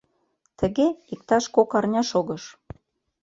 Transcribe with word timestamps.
Тыге 0.59 0.87
иктаж 1.13 1.43
кок 1.55 1.71
арня 1.77 2.01
шогыш. 2.11 2.43